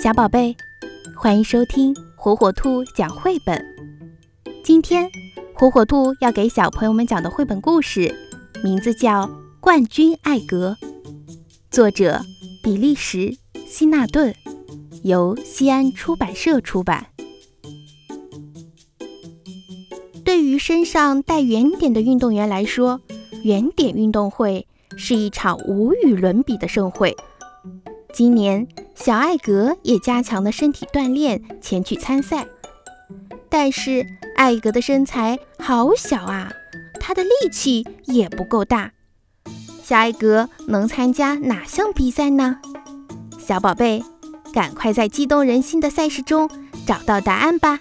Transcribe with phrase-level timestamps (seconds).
[0.00, 0.56] 小宝贝，
[1.16, 3.60] 欢迎收听火火兔讲绘本。
[4.62, 5.10] 今天，
[5.52, 8.14] 火火兔要给小朋友们讲的绘本故事，
[8.62, 9.26] 名字叫
[9.58, 10.76] 《冠军艾格》，
[11.68, 12.20] 作者
[12.62, 13.18] 比利时·
[13.66, 14.32] 希纳顿，
[15.02, 17.04] 由西安出版社出版。
[20.24, 23.00] 对于身上带圆点的运动员来说，
[23.42, 24.64] 圆点运动会
[24.96, 27.16] 是一场无与伦比的盛会。
[28.18, 32.48] 今年，小艾格也加强了身体锻炼，前去参赛。
[33.48, 34.04] 但是，
[34.34, 36.50] 艾格的身材好小啊，
[36.98, 38.90] 他的力气也不够大。
[39.84, 42.58] 小艾格能参加哪项比赛呢？
[43.38, 44.02] 小宝贝，
[44.52, 46.50] 赶快在激动人心的赛事中
[46.84, 47.78] 找到答案吧！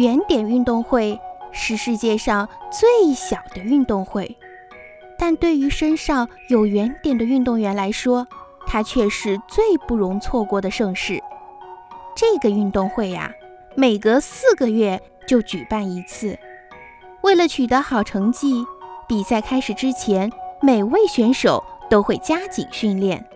[0.00, 1.20] 圆点运动会
[1.52, 4.38] 是世界上最小的运动会，
[5.18, 8.26] 但对于身上有圆点的运动员来说，
[8.66, 11.22] 它却是最不容错过的盛事。
[12.16, 13.30] 这个运动会呀，
[13.74, 16.38] 每隔四个月就举办一次。
[17.20, 18.64] 为了取得好成绩，
[19.06, 20.32] 比赛开始之前，
[20.62, 23.26] 每位选手都会加紧训练。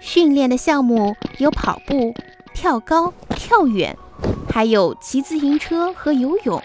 [0.00, 2.14] 训练的项目有跑步、
[2.54, 3.94] 跳高、跳远。
[4.56, 6.62] 还有骑自行车和游泳，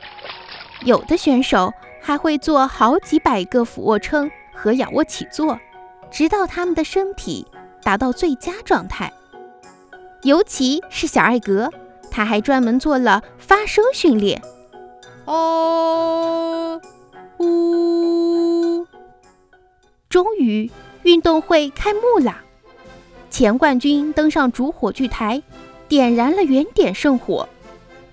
[0.86, 5.60] 有的选手还会做好几百个俯卧撑和仰卧起坐，
[6.10, 7.46] 直到他们的身体
[7.84, 9.12] 达到最佳状态。
[10.24, 11.70] 尤其是小艾格，
[12.10, 14.42] 他还专门做了发声训练。
[15.26, 16.80] 哦，
[17.40, 18.88] 呜！
[20.08, 20.72] 终于，
[21.04, 22.38] 运动会开幕了，
[23.30, 25.44] 前冠军登上主火炬台，
[25.90, 27.50] 点燃了圆点圣火。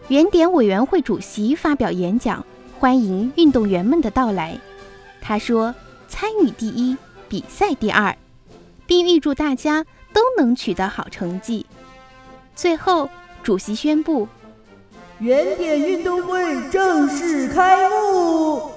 [0.08, 2.42] 圆点委员会主席发表演讲，
[2.78, 4.58] 欢迎运动员们的到来。
[5.20, 5.74] 他说
[6.08, 6.96] ：“参与第一，
[7.28, 8.16] 比赛第二，
[8.86, 11.66] 并预祝大家都能取得好成绩。”
[12.56, 13.10] 最后，
[13.42, 14.26] 主席宣布
[15.20, 18.70] ：“原点运动会正式开幕。”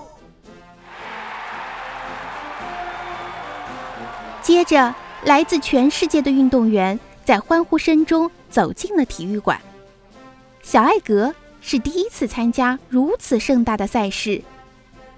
[4.44, 4.94] 接着，
[5.24, 9.58] 来自全世界的运动员在欢呼声中走进了体育馆。
[10.62, 14.42] 小艾格是第一次参加如此盛大的赛事，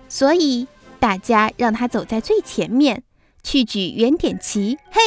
[0.10, 0.68] 所以
[1.00, 3.04] 大家让他走在最前面，
[3.44, 4.78] 去举圆点旗。
[4.92, 5.02] 嘿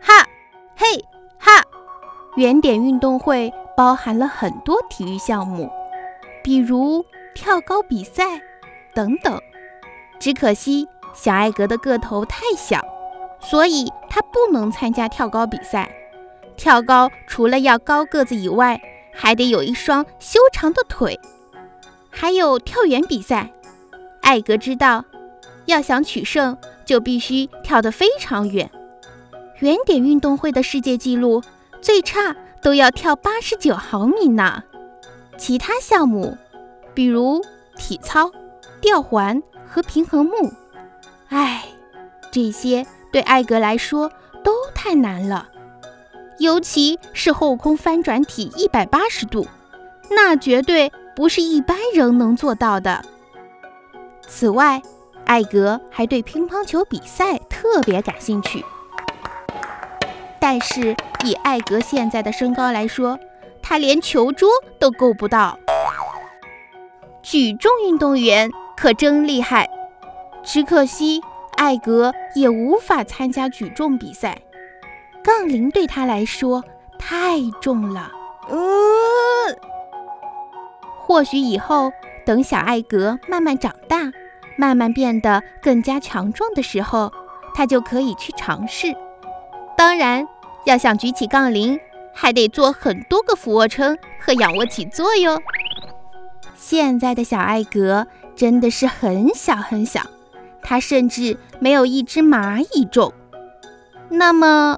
[0.00, 0.26] 哈，
[0.76, 1.04] 嘿
[1.38, 1.64] 哈！
[2.36, 5.70] 圆点运动会包含了很多体育项目，
[6.42, 8.40] 比如跳高比赛
[8.94, 9.40] 等等。
[10.18, 12.80] 只可惜小艾格的个头太小，
[13.40, 15.90] 所以他不能参加跳高比赛。
[16.56, 18.80] 跳高除了要高个子以外，
[19.22, 21.20] 还得有一双修长的腿，
[22.08, 23.52] 还有跳远比赛。
[24.22, 25.04] 艾格知道，
[25.66, 28.70] 要想取胜，就必须跳得非常远。
[29.58, 31.42] 圆点运动会的世界纪录
[31.82, 34.64] 最差都要跳八十九毫米呢。
[35.36, 36.38] 其他项目，
[36.94, 37.44] 比如
[37.76, 38.32] 体操、
[38.80, 40.50] 吊环和平衡木，
[41.28, 41.66] 唉，
[42.32, 44.10] 这些对艾格来说
[44.42, 45.50] 都太难了。
[46.40, 49.46] 尤其是后空翻转体一百八十度，
[50.08, 53.04] 那绝对不是一般人能做到的。
[54.26, 54.80] 此外，
[55.26, 58.64] 艾格还对乒乓球比赛特别感兴趣。
[60.38, 60.96] 但是
[61.26, 63.18] 以艾格现在的身高来说，
[63.60, 64.48] 他连球桌
[64.78, 65.58] 都够不到。
[67.22, 69.68] 举重运动员可真厉害，
[70.42, 71.20] 只可惜
[71.58, 74.40] 艾格也无法参加举重比赛。
[75.22, 76.64] 杠铃对他来说
[76.98, 78.10] 太重了。
[78.48, 78.56] 呃，
[80.98, 81.92] 或许以后
[82.24, 84.12] 等小艾格慢慢长大，
[84.56, 87.12] 慢慢变得更加强壮的时候，
[87.54, 88.96] 他就可以去尝试。
[89.76, 90.26] 当然，
[90.64, 91.78] 要想举起杠铃，
[92.12, 95.40] 还得做很多个俯卧撑和仰卧起坐哟。
[96.56, 100.02] 现在的小艾格真的是很小很小，
[100.62, 103.12] 它甚至没有一只蚂蚁重。
[104.08, 104.76] 那么。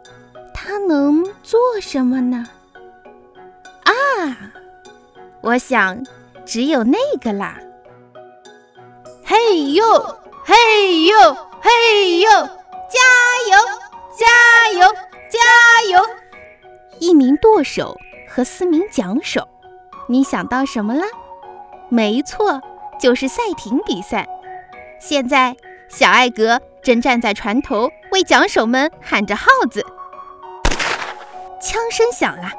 [0.65, 2.47] 他能做什么呢？
[3.83, 3.93] 啊，
[5.41, 6.05] 我想
[6.47, 7.59] 只有那个啦！
[9.25, 9.85] 嘿呦，
[10.45, 11.19] 嘿呦，
[11.61, 13.01] 嘿呦，加
[13.51, 13.59] 油，
[14.17, 14.87] 加油，
[15.29, 16.01] 加油！
[17.01, 17.97] 一名舵手
[18.29, 19.49] 和四名桨手，
[20.07, 21.03] 你想到什么了？
[21.89, 22.61] 没错，
[23.01, 24.29] 就是赛艇比赛。
[25.01, 25.57] 现在，
[25.89, 29.85] 小艾格正站在船头，为桨手们喊着号子。
[31.63, 32.51] 枪声响了，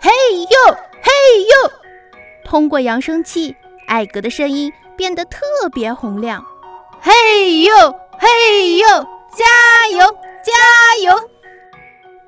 [0.00, 1.10] 嘿呦嘿
[1.42, 1.72] 呦！
[2.44, 3.56] 通过扬声器，
[3.88, 5.40] 艾格的声音变得特
[5.72, 6.44] 别洪亮。
[7.00, 7.74] 嘿呦
[8.16, 8.86] 嘿呦，
[9.34, 9.98] 加油
[10.44, 10.52] 加
[11.02, 11.28] 油！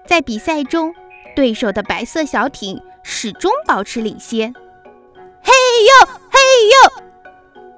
[0.04, 0.92] 在比赛中，
[1.36, 4.52] 对手的白色小艇始终保持领先。
[5.42, 6.40] 嘿呦嘿
[6.72, 7.04] 呦！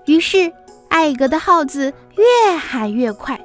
[0.07, 0.51] 于是
[0.89, 3.37] 艾格的号子越喊越快。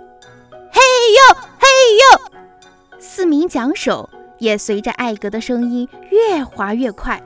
[0.71, 2.99] 嘿呦嘿呦！
[2.99, 4.09] 四名桨手
[4.41, 7.21] 也随着艾格的声音越滑越快。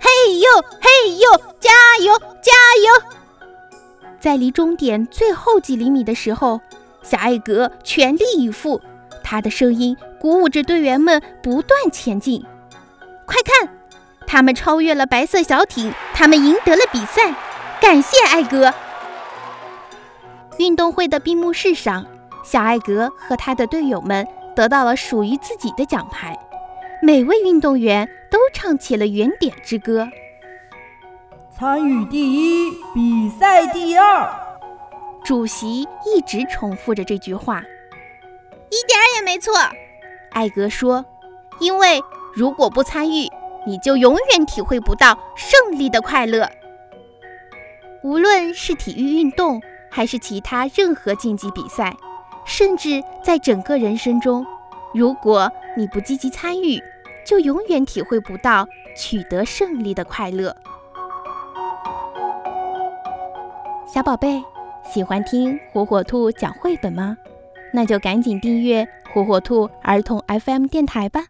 [0.00, 0.48] 嘿呦
[0.80, 1.70] 嘿呦，加
[2.04, 2.12] 油
[2.42, 2.52] 加
[2.84, 4.10] 油！
[4.18, 6.60] 在离终点最后几厘米的时候，
[7.02, 8.80] 小艾格全力以赴，
[9.22, 12.44] 他的声音鼓舞着队员们不断前进。
[13.24, 13.72] 快看，
[14.26, 17.32] 他们超越了白色小艇，他们赢得了比赛！
[17.80, 18.74] 感谢艾格！
[20.58, 22.04] 运动会的闭幕式上，
[22.42, 26.38] 小艾格和他的队友们得到了属于自己的奖牌。
[27.02, 30.08] 每位运动员都唱起了原点之歌。
[31.50, 34.30] 参与第一，比赛第二。
[35.24, 37.62] 主席一直重复着这句话，
[38.70, 39.54] 一点儿也没错。
[40.30, 41.04] 艾格说
[41.60, 42.02] ：“因为
[42.34, 43.28] 如果不参与，
[43.66, 46.50] 你就永远体会不到胜利的快乐。
[48.02, 49.60] 无论是体育运动，
[49.90, 51.94] 还是其他任何竞技比赛，
[52.50, 54.44] 甚至在整个人生中，
[54.92, 56.82] 如果你不积极参与，
[57.24, 58.66] 就永远体会不到
[58.96, 60.54] 取得胜利的快乐。”
[63.86, 64.42] 小宝贝，
[64.84, 67.16] 喜欢听火火兔讲绘本吗？
[67.72, 71.26] 那就赶紧订阅火火兔儿童 FM 电台吧。